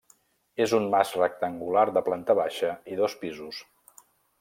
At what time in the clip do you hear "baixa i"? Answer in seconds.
2.43-3.01